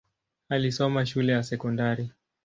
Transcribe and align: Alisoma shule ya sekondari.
Alisoma 0.49 1.05
shule 1.05 1.31
ya 1.33 1.43
sekondari. 1.43 2.11